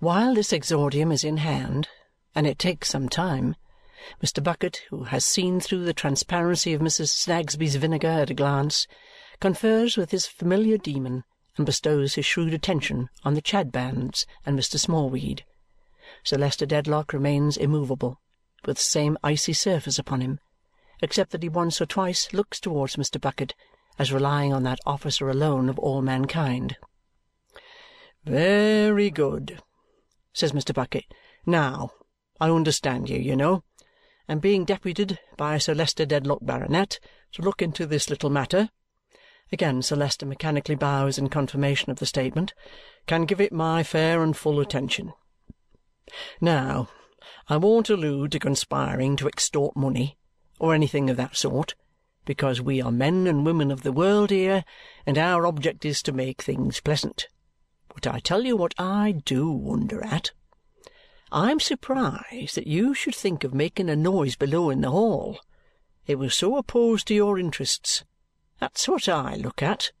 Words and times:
While 0.00 0.34
this 0.34 0.52
exordium 0.52 1.10
is 1.10 1.24
in 1.24 1.38
hand, 1.38 1.88
and 2.32 2.46
it 2.46 2.56
takes 2.56 2.88
some 2.88 3.08
time, 3.08 3.56
Mr. 4.22 4.40
Bucket, 4.40 4.82
who 4.90 5.04
has 5.04 5.24
seen 5.24 5.58
through 5.58 5.84
the 5.84 5.92
transparency 5.92 6.72
of 6.72 6.80
Mrs. 6.80 7.08
Snagsby's 7.08 7.74
vinegar 7.74 8.06
at 8.06 8.30
a 8.30 8.34
glance, 8.34 8.86
confers 9.40 9.96
with 9.96 10.12
his 10.12 10.24
familiar 10.24 10.78
demon 10.78 11.24
and 11.56 11.66
bestows 11.66 12.14
his 12.14 12.24
shrewd 12.24 12.54
attention 12.54 13.08
on 13.24 13.34
the 13.34 13.42
Chadbands 13.42 14.24
and 14.46 14.56
Mr. 14.56 14.78
Smallweed. 14.78 15.44
Sir 16.22 16.38
Leicester 16.38 16.64
Dedlock 16.64 17.12
remains 17.12 17.56
immovable, 17.56 18.20
with 18.64 18.76
the 18.76 18.82
same 18.82 19.18
icy 19.24 19.52
surface 19.52 19.98
upon 19.98 20.20
him, 20.20 20.38
except 21.02 21.32
that 21.32 21.42
he 21.42 21.48
once 21.48 21.80
or 21.80 21.86
twice 21.86 22.32
looks 22.32 22.60
towards 22.60 22.94
Mr. 22.94 23.20
Bucket 23.20 23.52
as 23.98 24.12
relying 24.12 24.52
on 24.52 24.62
that 24.62 24.78
officer 24.86 25.28
alone 25.28 25.68
of 25.68 25.76
all 25.76 26.02
mankind. 26.02 26.76
"Very 28.24 29.10
good," 29.10 29.60
says 30.38 30.52
Mr. 30.52 30.72
Bucket. 30.72 31.04
"Now, 31.44 31.90
I 32.40 32.50
understand 32.50 33.10
you, 33.10 33.18
you 33.18 33.34
know. 33.34 33.64
And 34.28 34.40
being 34.40 34.64
deputed 34.64 35.18
by 35.36 35.58
Sir 35.58 35.74
Leicester 35.74 36.06
Dedlock, 36.06 36.40
Baronet, 36.42 37.00
to 37.32 37.42
look 37.42 37.60
into 37.60 37.86
this 37.86 38.08
little 38.08 38.30
matter," 38.30 38.70
again 39.50 39.82
Sir 39.82 39.96
Leicester 39.96 40.26
mechanically 40.26 40.74
bows 40.74 41.18
in 41.18 41.28
confirmation 41.28 41.90
of 41.90 41.98
the 41.98 42.06
statement, 42.06 42.54
"can 43.06 43.24
give 43.24 43.40
it 43.40 43.52
my 43.52 43.82
fair 43.82 44.22
and 44.22 44.36
full 44.36 44.60
attention. 44.60 45.12
Now, 46.40 46.88
I 47.48 47.56
won't 47.56 47.90
allude 47.90 48.32
to 48.32 48.38
conspiring 48.38 49.16
to 49.16 49.26
extort 49.26 49.74
money, 49.74 50.18
or 50.60 50.74
anything 50.74 51.10
of 51.10 51.16
that 51.16 51.36
sort, 51.36 51.74
because 52.24 52.60
we 52.60 52.80
are 52.82 52.92
men 52.92 53.26
and 53.26 53.46
women 53.46 53.70
of 53.70 53.82
the 53.82 53.92
world 53.92 54.30
here, 54.30 54.64
and 55.06 55.16
our 55.16 55.46
object 55.46 55.84
is 55.84 56.02
to 56.02 56.12
make 56.12 56.42
things 56.42 56.80
pleasant. 56.80 57.28
But 57.94 58.06
I 58.06 58.20
tell 58.20 58.44
you 58.44 58.56
what 58.56 58.74
I 58.78 59.12
do 59.24 59.50
wonder 59.50 60.04
at. 60.04 60.32
I 61.30 61.50
am 61.50 61.60
surprised 61.60 62.54
that 62.54 62.66
you 62.66 62.94
should 62.94 63.14
think 63.14 63.44
of 63.44 63.52
making 63.52 63.90
a 63.90 63.96
noise 63.96 64.34
below 64.34 64.70
in 64.70 64.80
the 64.80 64.90
hall. 64.90 65.38
It 66.06 66.18
was 66.18 66.34
so 66.34 66.56
opposed 66.56 67.06
to 67.08 67.14
your 67.14 67.38
interests. 67.38 68.04
That's 68.58 68.88
what 68.88 69.08
I 69.08 69.36
look 69.36 69.62
at." 69.62 69.92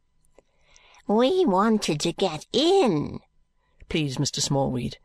"We 1.06 1.44
wanted 1.44 2.00
to 2.00 2.12
get 2.12 2.46
in," 2.52 3.20
pleads 3.88 4.16
Mr. 4.16 4.40
Smallweed. 4.40 4.98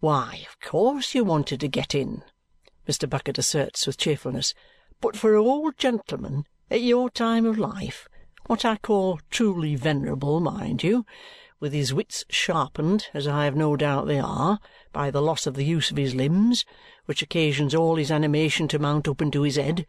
"Why, 0.00 0.46
of 0.48 0.58
course 0.60 1.14
you 1.14 1.24
wanted 1.24 1.60
to 1.60 1.68
get 1.68 1.94
in," 1.94 2.24
Mr. 2.88 3.08
Bucket 3.08 3.36
asserts 3.36 3.86
with 3.86 3.98
cheerfulness. 3.98 4.54
"But 5.00 5.16
for 5.16 5.34
a 5.34 5.44
old 5.44 5.76
gentleman 5.76 6.46
at 6.70 6.80
your 6.80 7.10
time 7.10 7.44
of 7.44 7.58
life 7.58 8.08
what 8.46 8.64
I 8.64 8.76
call 8.76 9.18
truly 9.30 9.74
venerable, 9.74 10.40
mind 10.40 10.82
you 10.82 11.04
with 11.58 11.72
his 11.72 11.94
wits 11.94 12.24
sharpened, 12.28 13.08
as 13.14 13.26
I 13.26 13.44
have 13.44 13.56
no 13.56 13.76
doubt 13.76 14.06
they 14.06 14.18
are, 14.18 14.58
by 14.92 15.10
the 15.10 15.22
loss 15.22 15.46
of 15.46 15.54
the 15.54 15.64
use 15.64 15.90
of 15.90 15.96
his 15.96 16.14
limbs, 16.14 16.64
which 17.06 17.22
occasions 17.22 17.74
all 17.74 17.96
his 17.96 18.10
animation 18.10 18.68
to 18.68 18.78
mount 18.78 19.08
up 19.08 19.22
into 19.22 19.42
his 19.42 19.56
head, 19.56 19.86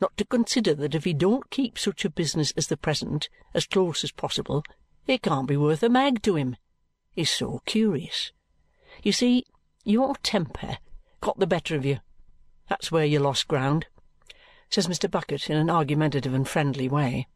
not 0.00 0.16
to 0.16 0.24
consider 0.24 0.74
that 0.74 0.94
if 0.94 1.04
he 1.04 1.12
don't 1.12 1.50
keep 1.50 1.78
such 1.78 2.04
a 2.04 2.10
business 2.10 2.52
as 2.56 2.68
the 2.68 2.76
present 2.76 3.28
as 3.52 3.66
close 3.66 4.04
as 4.04 4.12
possible, 4.12 4.62
it 5.06 5.22
can't 5.22 5.48
be 5.48 5.56
worth 5.56 5.82
a 5.82 5.88
mag 5.88 6.22
to 6.22 6.36
him, 6.36 6.56
is 7.16 7.30
so 7.30 7.60
curious. 7.66 8.32
You 9.02 9.12
see, 9.12 9.44
your 9.84 10.14
temper 10.22 10.78
got 11.20 11.38
the 11.38 11.46
better 11.46 11.74
of 11.74 11.84
you. 11.84 11.98
That's 12.68 12.92
where 12.92 13.04
you 13.04 13.18
lost 13.18 13.48
ground," 13.48 13.86
says 14.70 14.86
Mr. 14.86 15.10
Bucket 15.10 15.48
in 15.48 15.56
an 15.56 15.70
argumentative 15.70 16.34
and 16.34 16.46
friendly 16.46 16.88
way. 16.88 17.26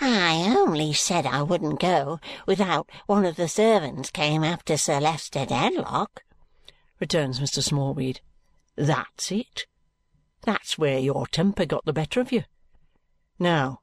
I 0.00 0.54
only 0.56 0.92
said 0.92 1.26
I 1.26 1.42
wouldn't 1.42 1.78
go 1.78 2.18
without 2.46 2.88
one 3.06 3.24
of 3.24 3.36
the 3.36 3.48
servants 3.48 4.10
came 4.10 4.42
up 4.42 4.62
to 4.64 4.78
Sir 4.78 5.00
Leicester 5.00 5.44
Dedlock," 5.44 6.24
returns 6.98 7.40
Mr. 7.40 7.62
Smallweed. 7.62 8.20
"That's 8.74 9.30
it. 9.30 9.66
That's 10.40 10.78
where 10.78 10.98
your 10.98 11.26
temper 11.26 11.66
got 11.66 11.84
the 11.84 11.92
better 11.92 12.20
of 12.20 12.32
you. 12.32 12.44
Now, 13.38 13.80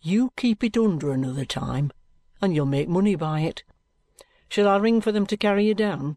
you 0.00 0.30
keep 0.36 0.62
it 0.62 0.76
under 0.76 1.10
another 1.10 1.44
time, 1.44 1.90
and 2.40 2.54
you'll 2.54 2.66
make 2.66 2.88
money 2.88 3.16
by 3.16 3.40
it. 3.40 3.64
Shall 4.48 4.68
I 4.68 4.76
ring 4.76 5.00
for 5.00 5.10
them 5.12 5.26
to 5.26 5.36
carry 5.36 5.66
you 5.66 5.74
down?" 5.74 6.16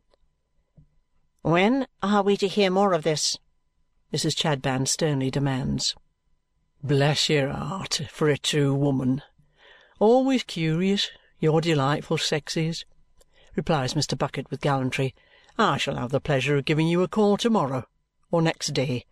"When 1.41 1.87
are 2.01 2.21
we 2.21 2.37
to 2.37 2.47
hear 2.47 2.69
more 2.69 2.93
of 2.93 3.03
this?" 3.03 3.37
Mrs. 4.13 4.37
Chadband 4.37 4.87
sternly 4.89 5.31
demands. 5.31 5.95
Bless 6.85 7.29
your 7.29 7.49
heart 7.49 8.01
for 8.11 8.27
a 8.27 8.37
true 8.37 8.75
woman! 8.75 9.21
Always 9.99 10.43
curious, 10.43 11.09
your 11.39 11.61
delightful 11.61 12.17
sex 12.17 12.57
is, 12.57 12.83
replies 13.55 13.93
Mr. 13.93 14.17
Bucket 14.17 14.51
with 14.51 14.59
gallantry. 14.59 15.15
I 15.57 15.77
shall 15.77 15.95
have 15.95 16.11
the 16.11 16.19
pleasure 16.19 16.57
of 16.57 16.65
giving 16.65 16.89
you 16.89 17.01
a 17.01 17.07
call 17.07 17.37
to-morrow 17.37 17.85
or 18.31 18.41
next 18.41 18.73
day, 18.73 19.05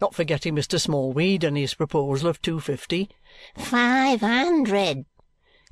not 0.00 0.14
forgetting 0.14 0.54
Mr. 0.54 0.80
Smallweed 0.80 1.44
and 1.44 1.58
his 1.58 1.74
proposal 1.74 2.30
of 2.30 2.40
two 2.40 2.60
fifty. 2.60 3.10
"Five 3.58 4.22
hundred!" 4.22 5.04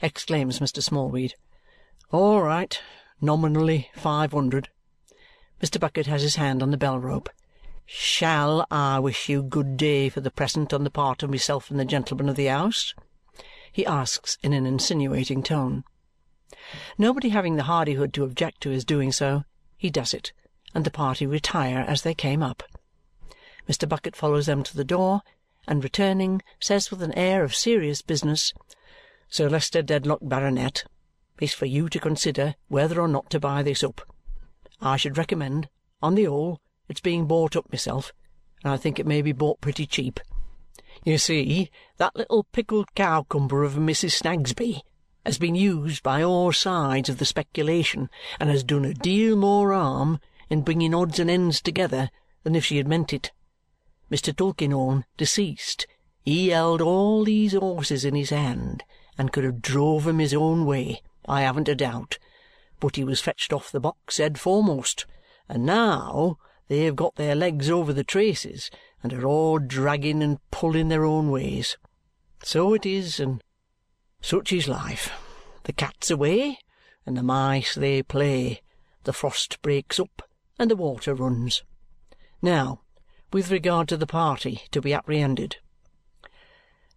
exclaims 0.02 0.58
Mr. 0.58 0.82
Smallweed. 0.82 1.36
All 2.10 2.42
right. 2.42 2.78
Nominally 3.22 3.88
five 3.94 4.32
hundred. 4.32 4.68
Mr. 5.62 5.80
Bucket 5.80 6.06
has 6.06 6.20
his 6.20 6.36
hand 6.36 6.62
on 6.62 6.70
the 6.70 6.76
bell-rope. 6.76 7.30
Shall 7.88 8.66
I 8.68 8.98
wish 8.98 9.28
you 9.28 9.44
good 9.44 9.76
day 9.76 10.08
for 10.08 10.20
the 10.20 10.30
present 10.30 10.74
on 10.74 10.82
the 10.82 10.90
part 10.90 11.22
of 11.22 11.30
myself 11.30 11.70
and 11.70 11.78
the 11.78 11.84
gentleman 11.84 12.28
of 12.28 12.34
the 12.34 12.46
house? 12.46 12.92
he 13.72 13.86
asks 13.86 14.38
in 14.42 14.52
an 14.52 14.66
insinuating 14.66 15.42
tone. 15.42 15.84
Nobody 16.98 17.28
having 17.28 17.56
the 17.56 17.64
hardihood 17.64 18.12
to 18.14 18.24
object 18.24 18.62
to 18.62 18.70
his 18.70 18.84
doing 18.84 19.12
so, 19.12 19.44
he 19.76 19.90
does 19.90 20.14
it, 20.14 20.32
and 20.74 20.84
the 20.84 20.90
party 20.90 21.26
retire 21.26 21.84
as 21.86 22.02
they 22.02 22.14
came 22.14 22.42
up. 22.42 22.62
Mr. 23.68 23.88
Bucket 23.88 24.16
follows 24.16 24.46
them 24.46 24.62
to 24.62 24.76
the 24.76 24.82
door, 24.82 25.20
and 25.68 25.84
returning, 25.84 26.42
says 26.58 26.90
with 26.90 27.02
an 27.02 27.12
air 27.12 27.44
of 27.44 27.54
serious 27.54 28.02
business, 28.02 28.52
"Sir 29.28 29.48
Leicester 29.48 29.82
Dedlock, 29.82 30.20
Baronet, 30.22 30.84
it's 31.38 31.52
for 31.52 31.66
you 31.66 31.88
to 31.90 32.00
consider 32.00 32.54
whether 32.68 33.00
or 33.00 33.08
not 33.08 33.30
to 33.30 33.38
buy 33.38 33.62
this 33.62 33.84
up. 33.84 34.00
I 34.80 34.96
should 34.96 35.18
recommend, 35.18 35.68
on 36.02 36.14
the 36.14 36.24
whole, 36.24 36.60
it's 36.88 37.00
being 37.00 37.26
bought 37.26 37.56
up 37.56 37.72
myself, 37.72 38.12
and 38.62 38.72
I 38.72 38.76
think 38.76 38.98
it 38.98 39.06
may 39.06 39.22
be 39.22 39.32
bought 39.32 39.60
pretty 39.60 39.86
cheap. 39.86 40.20
You 41.04 41.18
see, 41.18 41.70
that 41.98 42.16
little 42.16 42.44
pickled 42.44 42.94
cowcumber 42.94 43.64
of 43.64 43.74
Mrs. 43.74 44.12
Snagsby 44.12 44.82
has 45.24 45.38
been 45.38 45.54
used 45.54 46.02
by 46.02 46.22
all 46.22 46.52
sides 46.52 47.08
of 47.08 47.18
the 47.18 47.24
speculation 47.24 48.08
and 48.38 48.48
has 48.48 48.62
done 48.62 48.84
a 48.84 48.94
deal 48.94 49.36
more 49.36 49.72
harm 49.72 50.20
in 50.48 50.62
bringing 50.62 50.94
odds 50.94 51.18
and 51.18 51.28
ends 51.28 51.60
together 51.60 52.10
than 52.44 52.54
if 52.54 52.64
she 52.64 52.76
had 52.76 52.86
meant 52.86 53.12
it. 53.12 53.32
Mr. 54.10 54.34
Tulkinghorn, 54.34 55.04
deceased, 55.16 55.86
he 56.22 56.48
held 56.48 56.80
all 56.80 57.24
these 57.24 57.52
horses 57.54 58.04
in 58.04 58.14
his 58.14 58.30
hand 58.30 58.84
and 59.18 59.32
could 59.32 59.44
have 59.44 59.60
drove 59.60 60.06
'em 60.06 60.20
his 60.20 60.32
own 60.32 60.64
way, 60.64 61.02
I 61.26 61.42
haven't 61.42 61.68
a 61.68 61.74
doubt, 61.74 62.18
but 62.78 62.96
he 62.96 63.04
was 63.04 63.20
fetched 63.20 63.52
off 63.52 63.72
the 63.72 63.80
box 63.80 64.18
head 64.18 64.38
foremost, 64.38 65.06
and 65.48 65.66
now 65.66 66.38
they 66.68 66.84
have 66.84 66.96
got 66.96 67.14
their 67.16 67.34
legs 67.34 67.70
over 67.70 67.92
the 67.92 68.04
traces 68.04 68.70
and 69.02 69.12
are 69.12 69.26
all 69.26 69.58
dragging 69.58 70.22
and 70.22 70.38
pulling 70.50 70.88
their 70.88 71.04
own 71.04 71.30
ways. 71.30 71.76
So 72.42 72.74
it 72.74 72.84
is, 72.84 73.20
and 73.20 73.42
such 74.20 74.52
is 74.52 74.68
life. 74.68 75.10
The 75.64 75.72
cat's 75.72 76.10
away, 76.10 76.58
and 77.04 77.16
the 77.16 77.22
mice 77.22 77.74
they 77.74 78.02
play. 78.02 78.62
The 79.04 79.12
frost 79.12 79.60
breaks 79.62 80.00
up, 80.00 80.22
and 80.58 80.70
the 80.70 80.76
water 80.76 81.14
runs. 81.14 81.62
Now, 82.42 82.80
with 83.32 83.50
regard 83.50 83.88
to 83.88 83.96
the 83.96 84.06
party 84.06 84.62
to 84.70 84.80
be 84.80 84.92
apprehended. 84.92 85.56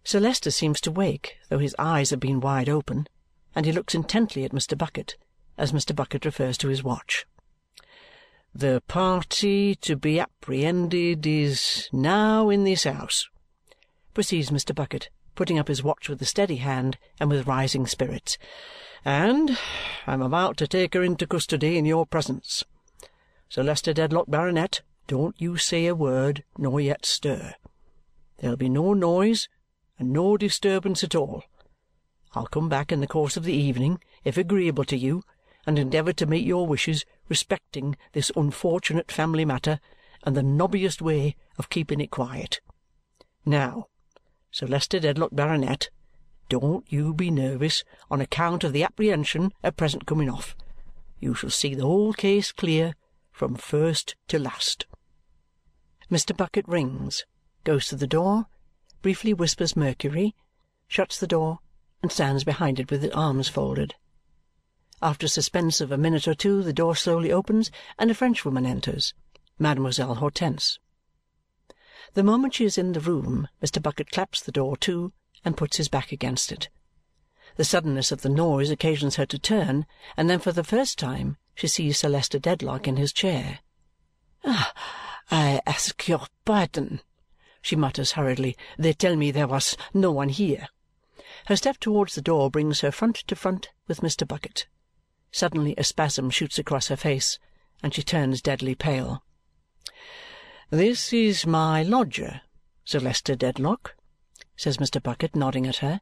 Sir 0.04 0.20
Leicester 0.20 0.50
seems 0.50 0.80
to 0.80 0.90
wake, 0.90 1.36
though 1.48 1.58
his 1.58 1.76
eyes 1.78 2.10
have 2.10 2.20
been 2.20 2.40
wide 2.40 2.68
open, 2.68 3.06
and 3.54 3.66
he 3.66 3.72
looks 3.72 3.94
intently 3.94 4.44
at 4.44 4.52
Mr. 4.52 4.76
Bucket 4.76 5.16
as 5.58 5.72
Mr. 5.72 5.94
Bucket 5.94 6.24
refers 6.24 6.56
to 6.58 6.68
his 6.68 6.82
watch. 6.82 7.26
The 8.54 8.82
party 8.88 9.76
to 9.76 9.94
be 9.94 10.18
apprehended 10.18 11.24
is 11.24 11.88
now 11.92 12.48
in 12.48 12.64
this 12.64 12.82
house," 12.82 13.28
proceeds 14.12 14.50
Mr. 14.50 14.74
Bucket, 14.74 15.08
putting 15.36 15.58
up 15.58 15.68
his 15.68 15.84
watch 15.84 16.08
with 16.08 16.20
a 16.20 16.26
steady 16.26 16.56
hand 16.56 16.98
and 17.20 17.30
with 17.30 17.46
rising 17.46 17.86
spirits, 17.86 18.38
"and 19.04 19.56
I'm 20.06 20.20
about 20.20 20.56
to 20.56 20.66
take 20.66 20.94
her 20.94 21.02
into 21.04 21.28
custody 21.28 21.78
in 21.78 21.84
your 21.84 22.04
presence. 22.04 22.64
Sir 23.48 23.62
Leicester 23.62 23.94
Dedlock, 23.94 24.26
Baronet, 24.28 24.82
don't 25.06 25.40
you 25.40 25.56
say 25.56 25.86
a 25.86 25.94
word 25.94 26.42
nor 26.58 26.80
yet 26.80 27.06
stir. 27.06 27.54
There'll 28.38 28.56
be 28.56 28.68
no 28.68 28.94
noise 28.94 29.48
and 29.98 30.12
no 30.12 30.36
disturbance 30.36 31.04
at 31.04 31.14
all. 31.14 31.44
I'll 32.32 32.46
come 32.46 32.68
back 32.68 32.90
in 32.90 33.00
the 33.00 33.06
course 33.06 33.36
of 33.36 33.44
the 33.44 33.54
evening, 33.54 34.02
if 34.24 34.36
agreeable 34.36 34.84
to 34.84 34.96
you, 34.96 35.22
and 35.66 35.78
endeavour 35.78 36.12
to 36.14 36.26
meet 36.26 36.44
your 36.44 36.66
wishes 36.66 37.04
respecting 37.30 37.96
this 38.12 38.30
unfortunate 38.36 39.10
family 39.10 39.46
matter 39.46 39.80
and 40.24 40.36
the 40.36 40.42
nobbiest 40.42 41.00
way 41.00 41.34
of 41.56 41.70
keeping 41.70 42.00
it 42.00 42.10
quiet. 42.10 42.60
Now, 43.46 43.86
Sir 44.50 44.66
Leicester 44.66 45.00
Dedlock, 45.00 45.30
Baronet, 45.32 45.88
don't 46.50 46.84
you 46.92 47.14
be 47.14 47.30
nervous 47.30 47.84
on 48.10 48.20
account 48.20 48.64
of 48.64 48.72
the 48.72 48.82
apprehension 48.82 49.52
at 49.62 49.76
present 49.76 50.04
coming 50.04 50.28
off. 50.28 50.54
you 51.20 51.34
shall 51.34 51.50
see 51.50 51.74
the 51.74 51.84
whole 51.84 52.12
case 52.12 52.50
clear 52.50 52.94
from 53.30 53.54
first 53.54 54.16
to 54.28 54.38
last. 54.38 54.86
Mr. 56.10 56.36
Bucket 56.36 56.66
rings, 56.66 57.24
goes 57.62 57.86
to 57.86 57.96
the 57.96 58.06
door, 58.06 58.46
briefly 59.02 59.32
whispers 59.32 59.76
Mercury, 59.76 60.34
shuts 60.88 61.18
the 61.18 61.26
door, 61.26 61.60
and 62.02 62.10
stands 62.10 62.42
behind 62.42 62.80
it 62.80 62.90
with 62.90 63.02
his 63.02 63.12
arms 63.12 63.48
folded. 63.48 63.94
After 65.02 65.26
a 65.26 65.30
suspense 65.30 65.80
of 65.80 65.90
a 65.90 65.96
minute 65.96 66.28
or 66.28 66.34
two, 66.34 66.62
the 66.62 66.72
door 66.72 66.94
slowly 66.94 67.32
opens, 67.32 67.70
and 67.98 68.10
a 68.10 68.14
Frenchwoman 68.14 68.66
enters, 68.66 69.14
Mademoiselle 69.58 70.16
Hortense. 70.16 70.78
The 72.12 72.22
moment 72.22 72.54
she 72.54 72.64
is 72.66 72.76
in 72.76 72.92
the 72.92 73.00
room, 73.00 73.48
Mr. 73.62 73.82
Bucket 73.82 74.10
claps 74.10 74.42
the 74.42 74.52
door 74.52 74.76
to 74.78 75.12
and 75.44 75.56
puts 75.56 75.78
his 75.78 75.88
back 75.88 76.12
against 76.12 76.52
it. 76.52 76.68
The 77.56 77.64
suddenness 77.64 78.12
of 78.12 78.20
the 78.20 78.28
noise 78.28 78.70
occasions 78.70 79.16
her 79.16 79.26
to 79.26 79.38
turn, 79.38 79.86
and 80.16 80.28
then 80.28 80.38
for 80.38 80.52
the 80.52 80.64
first 80.64 80.98
time 80.98 81.38
she 81.54 81.66
sees 81.66 81.98
Sir 81.98 82.10
Leicester 82.10 82.38
Dedlock 82.38 82.86
in 82.86 82.96
his 82.96 83.12
chair. 83.12 83.60
Ah, 84.44 84.72
I 85.30 85.62
ask 85.66 86.06
your 86.08 86.26
pardon, 86.44 87.00
she 87.62 87.76
mutters 87.76 88.12
hurriedly. 88.12 88.56
They 88.78 88.92
tell 88.92 89.16
me 89.16 89.30
there 89.30 89.46
was 89.46 89.76
no 89.94 90.10
one 90.10 90.28
here. 90.28 90.68
Her 91.46 91.56
step 91.56 91.78
towards 91.78 92.14
the 92.14 92.22
door 92.22 92.50
brings 92.50 92.80
her 92.80 92.90
front 92.90 93.16
to 93.28 93.36
front 93.36 93.70
with 93.86 94.00
Mr. 94.00 94.26
Bucket. 94.26 94.66
Suddenly 95.32 95.74
a 95.78 95.84
spasm 95.84 96.28
shoots 96.28 96.58
across 96.58 96.88
her 96.88 96.96
face, 96.96 97.38
and 97.82 97.94
she 97.94 98.02
turns 98.02 98.42
deadly 98.42 98.74
pale. 98.74 99.22
"This 100.70 101.12
is 101.12 101.46
my 101.46 101.82
lodger, 101.82 102.42
Sir 102.84 102.98
Leicester 102.98 103.36
Dedlock," 103.36 103.96
says 104.56 104.76
Mr. 104.76 105.02
Bucket, 105.02 105.36
nodding 105.36 105.66
at 105.66 105.76
her. 105.76 106.00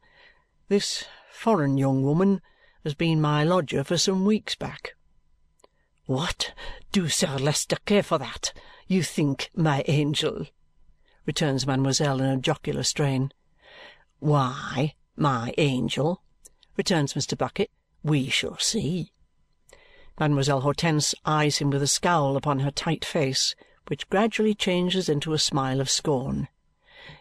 "This 0.69 1.05
foreign 1.31 1.77
young 1.77 2.03
woman 2.03 2.41
has 2.85 2.95
been 2.95 3.21
my 3.21 3.45
lodger 3.45 3.85
for 3.85 3.99
some 3.99 4.25
weeks 4.25 4.55
back." 4.55 4.97
"What 6.07 6.55
do 6.91 7.09
Sir 7.09 7.37
Leicester 7.37 7.77
care 7.85 8.03
for 8.03 8.19
that, 8.19 8.53
you 8.87 9.03
think, 9.03 9.51
my 9.55 9.85
angel?" 9.87 10.47
returns 11.27 11.67
mademoiselle 11.67 12.21
in 12.21 12.31
a 12.31 12.41
jocular 12.41 12.83
strain. 12.83 13.33
"Why, 14.21 14.95
my 15.17 15.55
angel," 15.59 16.23
returns 16.77 17.13
Mr. 17.13 17.37
Bucket, 17.37 17.71
"we 18.03 18.31
shall 18.31 18.59
see." 18.59 19.13
Mademoiselle 20.21 20.63
Hortense 20.63 21.15
eyes 21.25 21.59
him 21.59 21.71
with 21.71 21.81
a 21.81 21.87
scowl 21.87 22.37
upon 22.37 22.59
her 22.59 22.73
tight 22.73 23.05
face 23.05 23.55
which 23.87 24.11
gradually 24.11 24.53
changes 24.53 25.09
into 25.09 25.33
a 25.33 25.39
smile 25.39 25.81
of 25.81 25.89
scorn. 25.89 26.49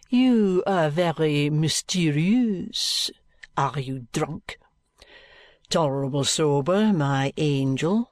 "You 0.10 0.64
are 0.66 0.90
very 0.90 1.50
mysterious. 1.52 3.12
Are 3.56 3.80
you 3.80 4.08
drunk?" 4.14 4.58
"Tolerable 5.70 6.24
sober, 6.24 6.92
my 6.92 7.34
angel," 7.38 8.12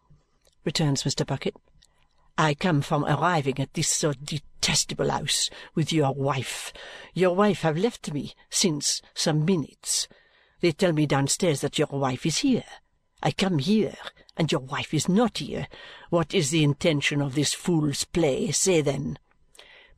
returns 0.64 1.02
Mr. 1.02 1.26
Bucket. 1.26 1.56
"I 2.38 2.54
come 2.54 2.84
from 2.84 3.06
arriving 3.06 3.60
at 3.60 3.74
this 3.74 3.90
so 3.90 4.14
detestable 4.14 5.10
house 5.10 5.50
with 5.74 5.92
your 5.92 6.14
wife. 6.14 6.72
Your 7.16 7.36
wife 7.36 7.62
have 7.62 7.76
left 7.76 8.14
me 8.14 8.36
since 8.52 9.02
some 9.16 9.46
minutes. 9.46 10.08
They 10.60 10.72
tell 10.72 10.94
me 10.94 11.08
downstairs 11.08 11.62
that 11.62 11.80
your 11.80 11.88
wife 11.88 12.24
is 12.26 12.38
here. 12.40 12.66
I 13.24 13.32
come 13.32 13.58
here 13.58 13.98
and 14.38 14.52
your 14.52 14.62
wife 14.62 14.94
is 14.94 15.08
not 15.08 15.38
here. 15.38 15.68
What 16.10 16.34
is 16.34 16.50
the 16.50 16.64
intention 16.64 17.22
of 17.22 17.36
this 17.36 17.54
fool's 17.54 18.04
play? 18.04 18.52
Say 18.52 18.82
then!" 18.82 19.18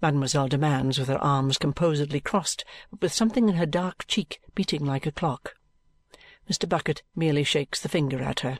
mademoiselle 0.02 0.48
demands 0.48 1.00
with 1.00 1.08
her 1.08 1.18
arms 1.24 1.58
composedly 1.58 2.20
crossed 2.20 2.64
but 2.92 3.02
with 3.02 3.14
something 3.14 3.50
in 3.50 3.56
her 3.56 3.66
dark 3.66 4.06
cheek 4.08 4.40
beating 4.54 4.86
like 4.86 5.06
a 5.06 5.12
clock. 5.12 5.56
Mr. 6.50 6.70
Bucket 6.70 7.04
merely 7.16 7.44
shakes 7.44 7.82
the 7.82 7.90
finger 7.90 8.22
at 8.22 8.42
her. 8.42 8.60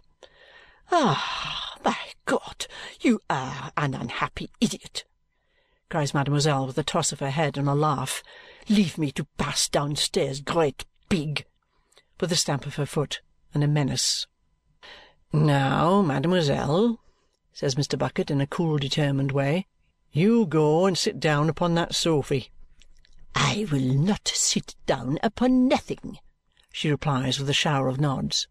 "Ah, 0.92 1.78
my 1.86 1.98
God, 2.26 2.68
you 3.02 3.22
are 3.30 3.72
an 3.78 3.94
unhappy 3.94 4.50
idiot!" 4.60 5.06
cries 5.90 6.14
mademoiselle 6.14 6.68
with 6.68 6.78
a 6.78 6.84
toss 6.84 7.12
of 7.12 7.20
her 7.20 7.30
head 7.30 7.58
and 7.58 7.70
a 7.70 7.76
laugh. 7.76 8.24
"Leave 8.68 8.98
me 8.98 9.12
to 9.12 9.26
pass 9.38 9.70
downstairs, 9.70 10.42
great 10.42 10.86
pig!" 11.08 11.46
with 12.20 12.32
a 12.32 12.36
stamp 12.36 12.66
of 12.66 12.76
her 12.76 12.86
foot 12.86 13.22
and 13.54 13.64
a 13.64 13.68
menace. 13.68 14.28
"Now, 15.34 16.02
mademoiselle," 16.02 17.02
says 17.52 17.76
Mr. 17.76 18.00
Bucket 18.00 18.32
in 18.32 18.40
a 18.40 18.48
cool 18.48 18.78
determined 18.78 19.34
way, 19.34 19.68
"you 20.14 20.46
go 20.46 20.86
and 20.86 20.98
sit 20.98 21.20
down 21.20 21.50
upon 21.50 21.76
that 21.76 21.94
sofy." 21.94 22.50
"I 23.36 23.68
will 23.70 23.94
not 23.94 24.30
sit 24.30 24.78
down 24.86 25.20
upon 25.22 25.68
nothing," 25.68 26.20
she 26.72 26.90
replies 26.90 27.40
with 27.40 27.50
a 27.50 27.54
shower 27.54 27.90
of 27.90 28.00
nods. 28.00 28.48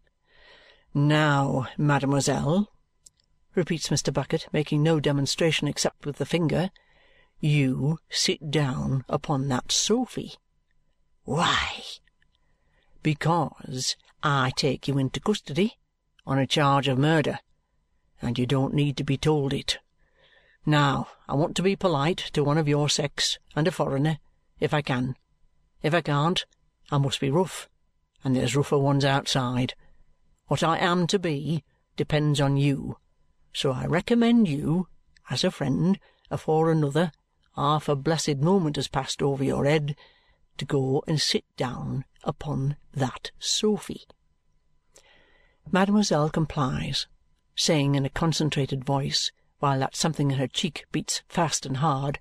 "Now, 0.93 1.67
mademoiselle," 1.79 2.71
repeats 3.55 3.87
Mr. 3.89 4.13
Bucket, 4.13 4.45
making 4.53 4.83
no 4.83 4.99
demonstration 4.99 5.67
except 5.67 6.05
with 6.05 6.17
the 6.17 6.27
finger, 6.27 6.69
"you 7.39 7.97
sit 8.07 8.51
down 8.51 9.03
upon 9.09 9.47
that 9.47 9.71
sofy." 9.71 10.35
"Why?" 11.23 11.81
"Because 13.01 13.95
I 14.21 14.51
take 14.51 14.87
you 14.87 14.99
into 14.99 15.19
custody 15.19 15.79
on 16.27 16.37
a 16.37 16.45
charge 16.45 16.87
of 16.87 16.99
murder, 16.99 17.39
and 18.21 18.37
you 18.37 18.45
don't 18.45 18.73
need 18.73 18.97
to 18.97 19.03
be 19.03 19.17
told 19.17 19.53
it. 19.53 19.79
Now, 20.65 21.07
I 21.29 21.33
want 21.35 21.55
to 21.55 21.63
be 21.63 21.77
polite 21.77 22.17
to 22.33 22.43
one 22.43 22.57
of 22.57 22.67
your 22.67 22.89
sex 22.89 23.39
and 23.55 23.67
a 23.67 23.71
foreigner, 23.71 24.19
if 24.59 24.73
I 24.73 24.81
can. 24.81 25.15
If 25.81 25.93
I 25.93 26.01
can't, 26.01 26.45
I 26.91 26.97
must 26.97 27.21
be 27.21 27.31
rough, 27.31 27.69
and 28.23 28.35
there's 28.35 28.55
rougher 28.55 28.77
ones 28.77 29.05
outside. 29.05 29.73
What 30.47 30.61
I 30.61 30.77
am 30.79 31.07
to 31.07 31.17
be 31.17 31.63
depends 31.95 32.41
on 32.41 32.57
you, 32.57 32.97
so 33.53 33.71
I 33.71 33.85
recommend 33.85 34.49
you, 34.49 34.89
as 35.29 35.45
a 35.45 35.51
friend, 35.51 35.97
afore 36.29 36.69
another 36.69 37.11
half 37.55 37.87
a 37.89 37.95
blessed 37.95 38.37
moment 38.37 38.75
has 38.75 38.87
passed 38.87 39.21
over 39.21 39.43
your 39.43 39.65
head, 39.65 39.95
to 40.57 40.65
go 40.65 41.03
and 41.07 41.21
sit 41.21 41.45
down 41.55 42.05
upon 42.23 42.75
that 42.93 43.31
sofy. 43.39 44.01
Mademoiselle 45.69 46.29
complies, 46.29 47.07
saying 47.55 47.95
in 47.95 48.05
a 48.05 48.09
concentrated 48.09 48.85
voice, 48.85 49.31
while 49.59 49.79
that 49.79 49.95
something 49.95 50.31
in 50.31 50.37
her 50.37 50.47
cheek 50.47 50.85
beats 50.91 51.23
fast 51.27 51.65
and 51.65 51.77
hard, 51.77 52.19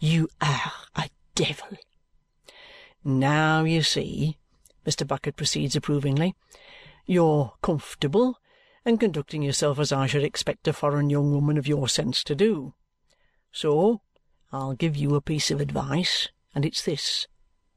"You 0.00 0.28
are 0.40 0.72
a 0.96 1.08
devil!" 1.36 1.76
"Now, 3.04 3.62
you 3.62 3.82
see," 3.82 4.38
Mr. 4.84 5.06
Bucket 5.06 5.36
proceeds 5.36 5.76
approvingly, 5.76 6.34
"you're 7.06 7.54
comfortable 7.62 8.40
and 8.84 8.98
conducting 8.98 9.42
yourself 9.42 9.78
as 9.78 9.92
I 9.92 10.06
should 10.06 10.24
expect 10.24 10.66
a 10.66 10.72
foreign 10.72 11.10
young 11.10 11.32
woman 11.32 11.58
of 11.58 11.68
your 11.68 11.88
sense 11.88 12.24
to 12.24 12.34
do. 12.34 12.74
So 13.52 14.00
I'll 14.52 14.74
give 14.74 14.96
you 14.96 15.14
a 15.14 15.20
piece 15.20 15.52
of 15.52 15.60
advice, 15.60 16.28
and 16.54 16.64
it's 16.64 16.82
this. 16.82 17.28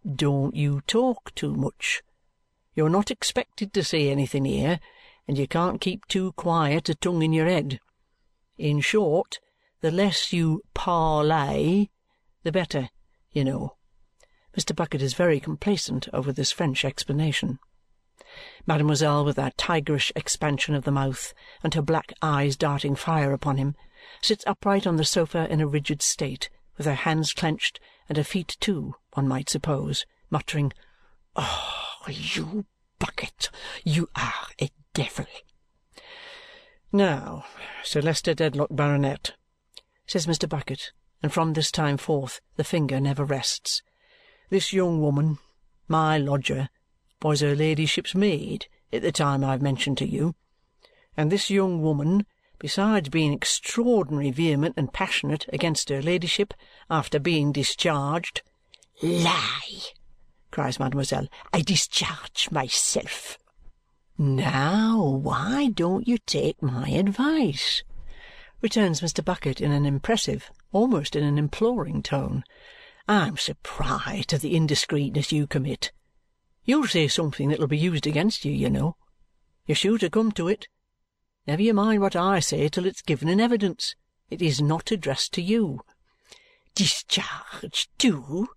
Don't 0.04 0.56
you 0.56 0.82
talk 0.82 1.36
too 1.36 1.54
much. 1.54 2.02
You're 2.74 2.90
not 2.90 3.12
expected 3.12 3.74
to 3.74 3.84
say 3.84 4.10
anything 4.10 4.46
here, 4.46 4.80
and 5.28 5.38
you 5.38 5.48
can't 5.48 5.82
keep 5.82 6.06
too 6.08 6.32
quiet 6.34 6.90
a 6.90 6.96
tongue 6.96 7.22
in 7.24 7.34
your 7.34 7.48
head. 7.48 7.80
In 8.58 8.82
short, 8.82 9.40
the 9.82 9.92
less 9.92 10.34
you 10.34 10.62
parley, 10.74 11.92
the 12.44 12.52
better, 12.52 12.90
you 13.32 13.44
know." 13.44 13.78
Mr. 14.58 14.76
Bucket 14.76 15.02
is 15.02 15.14
very 15.14 15.40
complacent 15.40 16.08
over 16.14 16.32
this 16.32 16.52
French 16.52 16.86
explanation. 16.86 17.60
Mademoiselle, 18.66 19.26
with 19.26 19.36
that 19.36 19.58
tigerish 19.58 20.12
expansion 20.16 20.76
of 20.76 20.84
the 20.84 20.92
mouth 20.92 21.34
and 21.64 21.74
her 21.74 21.82
black 21.82 22.14
eyes 22.22 22.56
darting 22.56 22.96
fire 22.96 23.34
upon 23.34 23.58
him, 23.58 23.76
sits 24.22 24.44
upright 24.46 24.86
on 24.86 24.98
the 24.98 25.06
sofa 25.06 25.48
in 25.52 25.62
a 25.62 25.68
rigid 25.68 26.02
state, 26.02 26.50
with 26.78 26.86
her 26.86 26.96
hands 26.96 27.34
clenched, 27.34 27.80
and 28.10 28.18
her 28.18 28.24
feet 28.24 28.58
too, 28.60 28.96
one 29.14 29.28
might 29.28 29.50
suppose, 29.50 30.06
muttering, 30.30 30.74
"Oh, 31.36 32.06
you 32.08 32.66
Bucket, 33.00 33.50
you 33.84 34.10
are 34.16 34.48
a 34.62 34.70
devil!" 34.94 35.26
"Now, 36.92 37.46
Sir 37.84 38.02
Leicester 38.02 38.34
Dedlock, 38.34 38.70
Baronet," 38.70 39.34
says 40.06 40.28
Mr. 40.28 40.48
Bucket, 40.48 40.92
and 41.22 41.34
from 41.34 41.54
this 41.54 41.72
time 41.72 41.98
forth 41.98 42.42
the 42.58 42.64
finger 42.64 43.00
never 43.00 43.26
rests, 43.26 43.82
"this 44.50 44.72
young 44.72 45.02
woman, 45.02 45.40
my 45.88 46.18
lodger, 46.18 46.70
was 47.22 47.42
her 47.42 47.56
ladyship's 47.56 48.14
maid 48.14 48.68
at 48.92 49.02
the 49.02 49.12
time 49.12 49.44
I 49.44 49.52
have 49.52 49.62
mentioned 49.62 49.98
to 49.98 50.08
you, 50.08 50.36
and 51.18 51.32
this 51.32 51.50
young 51.50 51.82
woman, 51.82 52.26
besides 52.60 53.10
being 53.10 53.34
extraordinary 53.34 54.30
vehement 54.32 54.76
and 54.78 54.94
passionate 54.94 55.46
against 55.52 55.90
her 55.90 56.02
ladyship 56.02 56.54
after 56.90 57.20
being 57.20 57.52
discharged 57.52 58.42
"Lie!" 59.02 59.94
cries 60.52 60.80
mademoiselle. 60.80 61.28
"I 61.52 61.62
discharge 61.62 62.52
myself." 62.52 63.40
"Now, 64.16 65.04
why 65.04 65.70
don't 65.70 66.08
you 66.08 66.20
take 66.20 66.62
my 66.62 66.88
advice?" 66.90 67.82
returns 68.62 69.02
Mr. 69.02 69.26
Bucket 69.26 69.60
in 69.60 69.72
an 69.72 69.88
impressive, 69.88 70.52
almost 70.72 71.16
in 71.16 71.24
an 71.24 71.40
imploring 71.40 72.04
tone. 72.04 72.44
"I'm 73.08 73.38
surprised 73.38 74.32
at 74.32 74.42
the 74.42 74.54
indiscreetness 74.56 75.32
you 75.32 75.48
commit. 75.48 75.92
You'll 76.64 76.86
say 76.86 77.08
something 77.08 77.50
that'll 77.50 77.66
be 77.66 77.76
used 77.76 78.06
against 78.06 78.46
you, 78.46 78.52
you 78.52 78.70
know. 78.70 78.98
You're 79.66 79.76
sure 79.76 79.98
to 79.98 80.12
come 80.12 80.32
to 80.34 80.48
it. 80.48 80.68
Never 81.48 81.64
you 81.64 81.74
mind 81.74 82.00
what 82.00 82.16
I 82.16 82.40
say 82.40 82.70
till 82.70 82.86
it's 82.86 83.02
given 83.02 83.28
in 83.28 83.40
evidence. 83.40 83.96
It 84.30 84.44
is 84.44 84.62
not 84.62 84.92
addressed 84.92 85.34
to 85.34 85.42
you." 85.42 85.82
"Discharged 86.76 87.90
too!" 87.98 88.50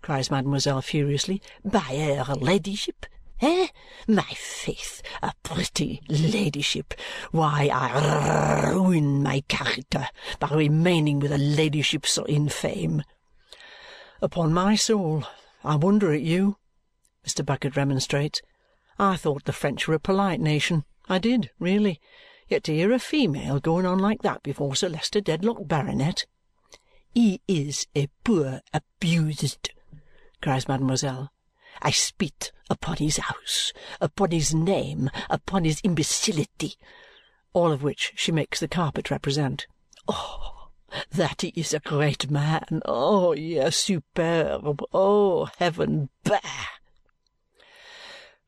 cries 0.00 0.30
mademoiselle 0.30 0.80
furiously. 0.80 1.42
"By 1.64 2.22
her 2.24 2.36
ladyship! 2.36 3.06
Eh? 3.44 3.66
My 4.06 4.22
faith, 4.36 5.02
a 5.20 5.32
pretty 5.42 6.00
ladyship! 6.08 6.94
Why, 7.32 7.70
I 7.72 8.70
ruin 8.70 9.20
my 9.20 9.40
character 9.48 10.06
by 10.38 10.50
remaining 10.50 11.18
with 11.18 11.32
a 11.32 11.38
ladyship 11.38 12.06
so 12.06 12.22
infame." 12.22 13.02
"Upon 14.20 14.54
my 14.54 14.76
soul, 14.76 15.24
I 15.64 15.74
wonder 15.74 16.12
at 16.12 16.20
you," 16.20 16.56
Mr. 17.26 17.44
Bucket 17.44 17.74
remonstrates. 17.76 18.42
"I 18.96 19.16
thought 19.16 19.42
the 19.42 19.52
French 19.52 19.88
were 19.88 19.94
a 19.94 19.98
polite 19.98 20.38
nation. 20.38 20.84
I 21.08 21.18
did, 21.18 21.50
really. 21.58 22.00
Yet 22.46 22.62
to 22.62 22.72
hear 22.72 22.92
a 22.92 23.00
female 23.00 23.58
going 23.58 23.86
on 23.86 23.98
like 23.98 24.22
that 24.22 24.44
before 24.44 24.76
Sir 24.76 24.88
Leicester 24.88 25.20
Dedlock, 25.20 25.66
Baronet!" 25.66 26.26
"He 27.12 27.40
is 27.48 27.88
a 27.96 28.06
poor 28.22 28.60
abused," 28.72 29.70
cries 30.40 30.68
mademoiselle. 30.68 31.32
"I 31.80 31.90
spit 31.90 32.52
upon 32.68 32.98
his 32.98 33.16
house, 33.16 33.72
upon 33.98 34.30
his 34.30 34.52
name, 34.52 35.10
upon 35.30 35.64
his 35.64 35.80
imbecility!" 35.82 36.76
All 37.54 37.72
of 37.72 37.82
which 37.82 38.12
she 38.14 38.30
makes 38.30 38.60
the 38.60 38.68
carpet 38.68 39.10
represent. 39.10 39.66
"Oh, 40.06 40.68
that 41.12 41.40
he 41.40 41.48
is 41.56 41.72
a 41.72 41.80
great 41.80 42.30
man! 42.30 42.82
Oh, 42.84 43.32
yes, 43.32 43.78
superb! 43.78 44.84
Oh, 44.92 45.46
heaven! 45.56 46.10
Bah!" 46.24 46.40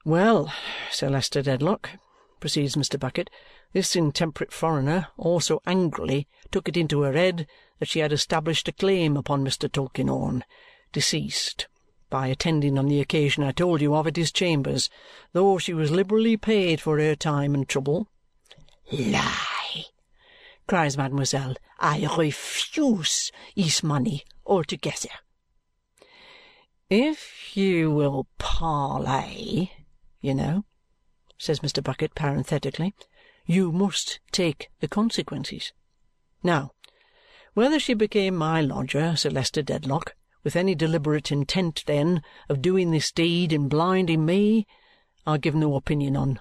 "Well, 0.05 0.53
Sir 0.91 1.09
Leicester 1.09 1.41
Dedlock," 1.41 1.93
proceeds 2.41 2.75
Mr. 2.77 3.01
Bucket, 3.01 3.31
"this 3.73 3.97
intemperate 3.97 4.53
foreigner 4.53 5.09
also 5.17 5.63
angrily 5.65 6.29
took 6.51 6.69
it 6.69 6.77
into 6.77 7.01
her 7.01 7.15
head 7.15 7.47
that 7.79 7.89
she 7.89 8.01
had 8.01 8.13
established 8.13 8.69
a 8.69 8.73
claim 8.73 9.17
upon 9.17 9.43
Mr. 9.43 9.73
Tulkinghorn, 9.73 10.45
deceased, 10.93 11.69
by 12.11 12.27
attending 12.29 12.79
on 12.79 12.89
the 12.89 13.01
occasion 13.01 13.43
I 13.43 13.53
told 13.53 13.81
you 13.81 13.95
of 13.95 14.07
at 14.07 14.17
his 14.17 14.31
chambers, 14.31 14.91
though 15.33 15.59
she 15.59 15.75
was 15.75 15.91
liberally 15.91 16.37
paid 16.37 16.81
for 16.81 16.99
her 16.99 17.17
time 17.17 17.55
and 17.55 17.69
trouble." 17.69 18.09
"Lie!" 18.93 19.85
cries 20.67 20.97
mademoiselle. 20.97 21.57
"I 21.79 22.07
refuse 22.17 23.33
his 23.55 23.83
money 23.83 24.25
altogether." 24.47 25.11
"If 26.91 27.57
you 27.57 27.91
will 27.91 28.27
parley, 28.39 29.73
you 30.21 30.35
know," 30.35 30.65
says 31.39 31.61
Mr. 31.61 31.83
Bucket 31.83 32.15
parenthetically, 32.15 32.95
"you 33.47 33.73
must 33.73 34.21
take 34.31 34.71
the 34.81 34.89
consequences. 34.89 35.73
Now, 36.43 36.73
whether 37.55 37.79
she 37.81 37.95
became 37.95 38.37
my 38.37 38.61
lodger, 38.61 39.17
Sir 39.17 39.31
Leicester 39.31 39.63
Dedlock, 39.63 40.15
with 40.45 40.55
any 40.55 40.75
deliberate 40.75 41.33
intent 41.33 41.83
then 41.87 42.23
of 42.49 42.63
doing 42.63 42.91
this 42.91 43.11
deed 43.11 43.53
and 43.53 43.69
blinding 43.71 44.25
me, 44.25 44.67
I 45.27 45.39
give 45.39 45.55
no 45.55 45.75
opinion 45.75 46.17
on, 46.17 46.39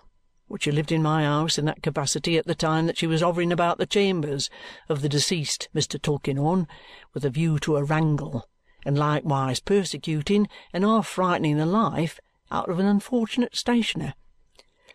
but 0.49 0.61
she 0.61 0.71
lived 0.71 0.91
in 0.91 1.01
my 1.01 1.23
house 1.23 1.57
in 1.57 1.65
that 1.65 1.81
capacity 1.81 2.37
at 2.37 2.45
the 2.45 2.53
time 2.53 2.85
that 2.85 2.97
she 2.97 3.07
was 3.07 3.21
hovering 3.21 3.51
about 3.51 3.77
the 3.77 3.85
chambers 3.85 4.49
of 4.89 5.01
the 5.01 5.09
deceased 5.09 5.69
Mr. 5.73 5.99
Tulkinghorn 5.99 6.67
with 7.13 7.23
a 7.23 7.29
view 7.29 7.57
to 7.59 7.77
a 7.77 7.83
wrangle, 7.83 8.49
and 8.85 8.97
likewise 8.97 9.61
persecuting 9.61 10.49
and 10.73 10.83
half 10.83 11.07
frightening 11.07 11.57
the 11.57 11.65
life 11.65 12.19
out 12.51 12.69
of 12.69 12.77
an 12.77 12.85
unfortunate 12.85 13.55
stationer." 13.55 14.13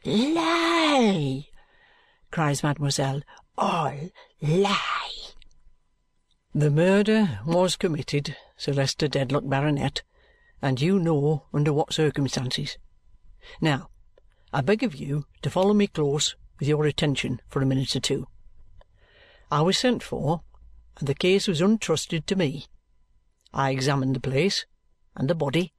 "Lie!" 0.04 1.46
cries 2.30 2.62
mademoiselle. 2.62 3.22
"All 3.56 4.10
lie!" 4.42 5.12
"The 6.54 6.70
murder 6.70 7.40
was 7.46 7.74
committed, 7.74 8.36
Sir 8.58 8.72
Leicester 8.72 9.06
Dedlock, 9.06 9.48
Baronet, 9.48 10.02
and 10.60 10.80
you 10.80 10.98
know 10.98 11.46
under 11.54 11.72
what 11.72 11.92
circumstances. 11.92 12.76
Now, 13.60 13.88
I 14.52 14.62
beg 14.62 14.82
of 14.82 14.96
you 14.96 15.26
to 15.42 15.50
follow 15.50 15.72
me 15.72 15.86
close 15.86 16.34
with 16.58 16.68
your 16.68 16.84
attention 16.84 17.40
for 17.48 17.62
a 17.62 17.66
minute 17.66 17.94
or 17.94 18.00
two. 18.00 18.26
I 19.48 19.60
was 19.60 19.78
sent 19.78 20.02
for, 20.02 20.42
and 20.98 21.08
the 21.08 21.14
case 21.14 21.46
was 21.46 21.60
entrusted 21.60 22.26
to 22.26 22.34
me. 22.36 22.66
I 23.54 23.70
examined 23.70 24.16
the 24.16 24.20
place, 24.20 24.66
and 25.14 25.30
the 25.30 25.36
body, 25.36 25.72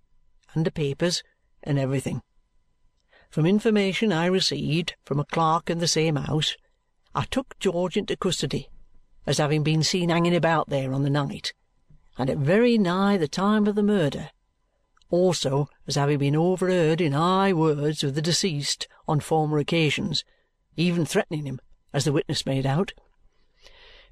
and 0.53 0.65
the 0.65 0.71
papers, 0.71 1.21
and 1.61 1.77
everything. 1.77 2.21
From 3.29 3.45
information 3.45 4.13
I 4.13 4.25
received 4.27 4.95
from 5.03 5.19
a 5.19 5.25
clerk 5.25 5.69
in 5.69 5.79
the 5.79 5.87
same 5.87 6.15
house, 6.15 6.55
I 7.13 7.25
took 7.25 7.59
George 7.59 7.97
into 7.97 8.15
custody 8.15 8.69
as 9.27 9.37
having 9.37 9.63
been 9.63 9.83
seen 9.83 10.09
hanging 10.09 10.35
about 10.35 10.69
there 10.69 10.93
on 10.93 11.03
the 11.03 11.09
night, 11.09 11.53
and 12.19 12.29
at 12.29 12.37
very 12.37 12.77
nigh 12.77 13.15
the 13.15 13.29
time 13.29 13.65
of 13.65 13.75
the 13.75 13.81
murder; 13.81 14.29
also 15.09 15.69
as 15.87 15.95
having 15.95 16.19
been 16.19 16.35
overheard 16.35 16.99
in 16.99 17.13
high 17.13 17.53
words 17.53 18.03
with 18.03 18.13
the 18.13 18.21
deceased 18.21 18.89
on 19.07 19.21
former 19.21 19.57
occasions, 19.57 20.25
even 20.75 21.05
threatening 21.05 21.45
him, 21.45 21.61
as 21.93 22.03
the 22.03 22.11
witness 22.11 22.45
made 22.45 22.65
out. 22.65 22.91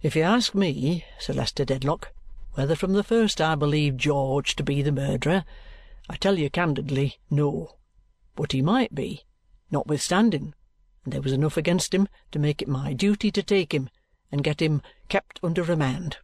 If 0.01 0.15
you 0.15 0.21
ask 0.21 0.55
me, 0.55 1.03
Sir 1.19 1.33
Leicester 1.33 1.65
Dedlock, 1.65 2.13
whether 2.53 2.75
from 2.75 2.93
the 2.93 3.03
first 3.03 3.41
I 3.41 3.55
believed 3.55 3.99
George 3.99 4.55
to 4.55 4.63
be 4.63 4.81
the 4.81 4.93
murderer, 4.93 5.43
I 6.09 6.15
tell 6.15 6.39
you 6.39 6.49
candidly, 6.49 7.19
no. 7.29 7.75
But 8.37 8.53
he 8.53 8.61
might 8.61 8.95
be, 8.95 9.25
notwithstanding, 9.69 10.53
and 11.03 11.11
there 11.11 11.21
was 11.21 11.33
enough 11.33 11.57
against 11.57 11.93
him 11.93 12.07
to 12.31 12.39
make 12.39 12.61
it 12.61 12.69
my 12.69 12.93
duty 12.93 13.31
to 13.31 13.43
take 13.43 13.73
him 13.73 13.89
and 14.31 14.45
get 14.45 14.61
him 14.61 14.81
kept 15.09 15.41
under 15.43 15.61
remand. 15.61 16.19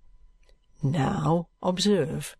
Now 0.83 1.47
observe." 1.61 2.35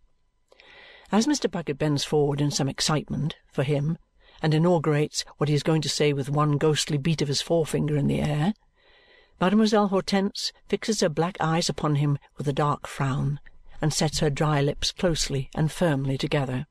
As 1.10 1.26
Mr. 1.26 1.50
Bucket 1.50 1.78
bends 1.78 2.04
forward 2.04 2.40
in 2.40 2.50
some 2.50 2.68
excitement, 2.68 3.36
for 3.50 3.62
him, 3.62 3.96
and 4.42 4.52
inaugurates 4.52 5.24
what 5.38 5.48
he 5.48 5.54
is 5.54 5.62
going 5.62 5.80
to 5.82 5.88
say 5.88 6.12
with 6.12 6.28
one 6.28 6.58
ghostly 6.58 6.98
beat 6.98 7.22
of 7.22 7.28
his 7.28 7.40
forefinger 7.40 7.96
in 7.96 8.06
the 8.06 8.20
air, 8.20 8.52
Mademoiselle 9.40 9.88
Hortense 9.88 10.52
fixes 10.68 11.00
her 11.00 11.08
black 11.08 11.36
eyes 11.40 11.68
upon 11.68 11.96
him 11.96 12.18
with 12.36 12.46
a 12.46 12.52
dark 12.52 12.86
frown 12.86 13.40
and 13.80 13.92
sets 13.92 14.20
her 14.20 14.30
dry 14.30 14.60
lips 14.60 14.92
closely 14.92 15.50
and 15.54 15.72
firmly 15.72 16.16
together. 16.16 16.66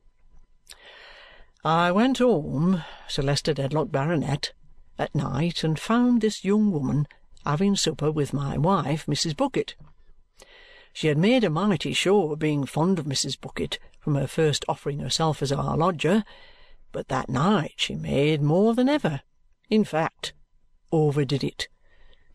I 1.65 1.91
went 1.91 2.19
home, 2.19 2.83
Sir 3.07 3.21
Leicester 3.21 3.53
Dedlock, 3.53 3.91
Baronet, 3.91 4.53
at 4.97 5.15
night 5.15 5.63
and 5.63 5.79
found 5.79 6.21
this 6.21 6.43
young 6.43 6.71
woman 6.71 7.07
having 7.45 7.75
supper 7.75 8.11
with 8.11 8.33
my 8.33 8.57
wife, 8.57 9.05
Mrs. 9.05 9.35
Bucket. 9.35 9.75
She 10.93 11.07
had 11.07 11.17
made 11.17 11.43
a 11.43 11.49
mighty 11.49 11.91
show 11.93 12.31
of 12.31 12.39
being 12.39 12.65
fond 12.65 12.99
of 12.99 13.05
Mrs. 13.05 13.39
Bucket 13.39 13.79
from 13.99 14.15
her 14.15 14.27
first 14.27 14.63
offering 14.69 14.99
herself 14.99 15.41
as 15.41 15.51
our 15.51 15.75
lodger, 15.75 16.23
but 16.91 17.09
that 17.09 17.27
night 17.27 17.73
she 17.75 17.95
made 17.95 18.41
more 18.41 18.73
than 18.73 18.87
ever 18.87 19.21
in 19.73 19.83
fact, 19.83 20.33
overdid 20.91 21.43
it. 21.43 21.67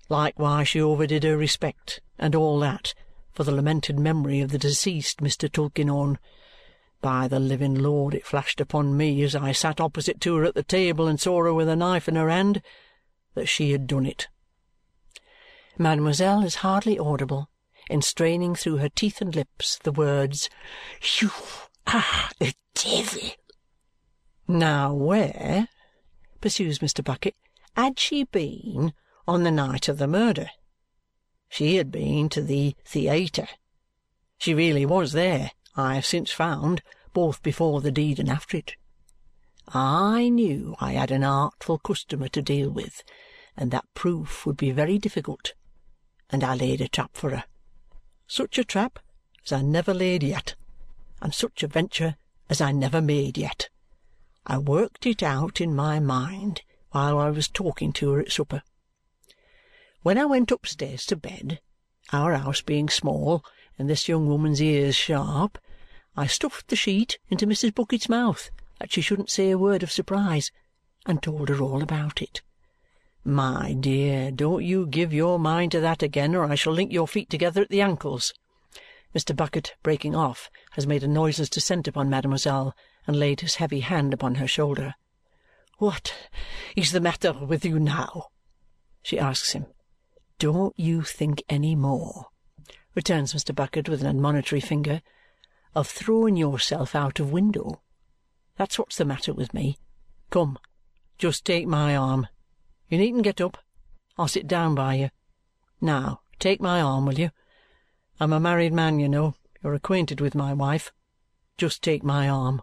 Likewise 0.08 0.68
she 0.68 0.80
overdid 0.80 1.22
her 1.22 1.36
respect, 1.36 2.00
and 2.18 2.34
all 2.34 2.58
that, 2.58 2.94
for 3.32 3.44
the 3.44 3.52
lamented 3.52 3.96
memory 3.96 4.40
of 4.40 4.50
the 4.50 4.58
deceased 4.58 5.20
Mr. 5.20 5.50
Tulkinghorn. 5.50 6.18
By 7.00 7.28
the 7.28 7.38
living 7.38 7.76
Lord, 7.76 8.12
it 8.12 8.26
flashed 8.26 8.60
upon 8.60 8.96
me 8.96 9.22
as 9.22 9.36
I 9.36 9.52
sat 9.52 9.80
opposite 9.80 10.20
to 10.22 10.34
her 10.36 10.44
at 10.44 10.54
the 10.54 10.64
table 10.64 11.06
and 11.06 11.20
saw 11.20 11.44
her 11.44 11.54
with 11.54 11.68
a 11.68 11.76
knife 11.76 12.08
in 12.08 12.16
her 12.16 12.28
hand 12.28 12.60
that 13.34 13.46
she 13.46 13.70
had 13.70 13.86
done 13.86 14.04
it. 14.04 14.26
Mademoiselle 15.78 16.42
is 16.42 16.56
hardly 16.56 16.98
audible 16.98 17.48
in 17.88 18.02
straining 18.02 18.54
through 18.54 18.76
her 18.76 18.88
teeth 18.88 19.20
and 19.20 19.34
lips 19.34 19.78
the 19.78 19.92
words, 19.92 20.50
"You 21.20 21.30
are 21.86 22.30
a 22.40 22.54
devil!" 22.74 23.30
Now 24.46 24.94
where, 24.94 25.68
pursues 26.40 26.78
Mr. 26.78 27.02
Bucket, 27.04 27.34
had 27.76 27.98
she 27.98 28.24
been 28.24 28.92
on 29.26 29.42
the 29.42 29.50
night 29.50 29.88
of 29.88 29.98
the 29.98 30.08
murder? 30.08 30.50
She 31.48 31.76
had 31.76 31.90
been 31.90 32.28
to 32.30 32.42
the 32.42 32.74
theayter. 32.84 33.48
She 34.38 34.54
really 34.54 34.86
was 34.86 35.12
there 35.12 35.52
I 35.76 35.94
have 35.94 36.06
since 36.06 36.30
found, 36.30 36.82
both 37.12 37.42
before 37.42 37.80
the 37.80 37.92
deed 37.92 38.18
and 38.18 38.28
after 38.28 38.56
it. 38.56 38.76
I 39.68 40.28
knew 40.28 40.76
I 40.80 40.92
had 40.92 41.10
an 41.10 41.24
artful 41.24 41.78
customer 41.78 42.28
to 42.28 42.42
deal 42.42 42.70
with, 42.70 43.02
and 43.56 43.70
that 43.70 43.92
proof 43.94 44.46
would 44.46 44.56
be 44.56 44.70
very 44.70 44.98
difficult, 44.98 45.52
and 46.30 46.42
I 46.42 46.54
laid 46.54 46.80
a 46.80 46.88
trap 46.88 47.16
for 47.16 47.30
her. 47.30 47.44
Such 48.30 48.58
a 48.58 48.64
trap 48.64 48.98
as 49.46 49.52
I 49.52 49.62
never 49.62 49.94
laid 49.94 50.22
yet, 50.22 50.54
and 51.22 51.34
such 51.34 51.62
a 51.62 51.66
venture 51.66 52.16
as 52.50 52.60
I 52.60 52.72
never 52.72 53.00
made 53.00 53.38
yet. 53.38 53.70
I 54.46 54.58
worked 54.58 55.06
it 55.06 55.22
out 55.22 55.62
in 55.62 55.74
my 55.74 55.98
mind 55.98 56.60
while 56.90 57.18
I 57.18 57.30
was 57.30 57.48
talking 57.48 57.92
to 57.94 58.10
her 58.12 58.20
at 58.20 58.30
supper. 58.30 58.62
When 60.02 60.18
I 60.18 60.26
went 60.26 60.50
upstairs 60.50 61.06
to 61.06 61.16
bed, 61.16 61.60
our 62.12 62.34
house 62.34 62.60
being 62.60 62.90
small 62.90 63.42
and 63.78 63.88
this 63.88 64.08
young 64.08 64.26
woman's 64.28 64.60
ears 64.60 64.94
sharp, 64.94 65.58
I 66.14 66.26
stuffed 66.26 66.68
the 66.68 66.76
sheet 66.76 67.18
into 67.30 67.46
Mrs. 67.46 67.74
Bucket's 67.74 68.08
mouth 68.08 68.50
that 68.78 68.92
she 68.92 69.00
shouldn't 69.00 69.30
say 69.30 69.50
a 69.50 69.58
word 69.58 69.82
of 69.82 69.90
surprise, 69.90 70.50
and 71.06 71.22
told 71.22 71.48
her 71.48 71.60
all 71.60 71.82
about 71.82 72.20
it. 72.20 72.42
My 73.28 73.74
dear, 73.74 74.30
don't 74.30 74.64
you 74.64 74.86
give 74.86 75.12
your 75.12 75.38
mind 75.38 75.72
to 75.72 75.80
that 75.80 76.02
again, 76.02 76.34
or 76.34 76.44
I 76.44 76.54
shall 76.54 76.72
link 76.72 76.90
your 76.90 77.06
feet 77.06 77.28
together 77.28 77.60
at 77.60 77.68
the 77.68 77.82
ankles. 77.82 78.32
Mr. 79.14 79.36
Bucket, 79.36 79.74
breaking 79.82 80.14
off, 80.14 80.50
has 80.70 80.86
made 80.86 81.04
a 81.04 81.08
noiseless 81.08 81.50
descent 81.50 81.86
upon 81.86 82.08
mademoiselle 82.08 82.74
and 83.06 83.18
laid 83.18 83.42
his 83.42 83.56
heavy 83.56 83.80
hand 83.80 84.14
upon 84.14 84.36
her 84.36 84.48
shoulder. 84.48 84.94
"What 85.76 86.14
is 86.74 86.92
the 86.92 87.02
matter 87.02 87.34
with 87.34 87.66
you 87.66 87.78
now?" 87.78 88.28
she 89.02 89.18
asks 89.18 89.52
him. 89.52 89.66
"Don't 90.38 90.72
you 90.78 91.02
think 91.02 91.42
any 91.50 91.76
more," 91.76 92.28
returns 92.94 93.34
Mr. 93.34 93.54
Bucket 93.54 93.90
with 93.90 94.00
an 94.00 94.06
admonitory 94.06 94.62
finger, 94.62 95.02
"of 95.74 95.86
throwing 95.86 96.38
yourself 96.38 96.94
out 96.94 97.20
of 97.20 97.30
window. 97.30 97.82
That's 98.56 98.78
what's 98.78 98.96
the 98.96 99.04
matter 99.04 99.34
with 99.34 99.52
me. 99.52 99.76
Come, 100.30 100.58
just 101.18 101.44
take 101.44 101.66
my 101.66 101.94
arm. 101.94 102.26
You 102.88 102.98
needn't 102.98 103.24
get 103.24 103.40
up. 103.40 103.58
I'll 104.16 104.28
sit 104.28 104.46
down 104.46 104.74
by 104.74 104.94
you. 104.94 105.10
Now, 105.80 106.20
take 106.38 106.60
my 106.60 106.80
arm, 106.80 107.06
will 107.06 107.18
you? 107.18 107.30
I'm 108.18 108.32
a 108.32 108.40
married 108.40 108.72
man, 108.72 108.98
you 108.98 109.08
know. 109.08 109.34
You're 109.62 109.74
acquainted 109.74 110.20
with 110.20 110.34
my 110.34 110.54
wife. 110.54 110.92
Just 111.56 111.82
take 111.82 112.02
my 112.02 112.28
arm." 112.28 112.62